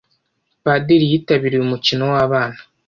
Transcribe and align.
Padiri 0.63 1.05
yitabiriye 1.11 1.61
umukino 1.63 2.03
wabana. 2.13 2.59